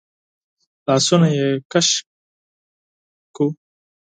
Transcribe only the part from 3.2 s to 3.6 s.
کړل.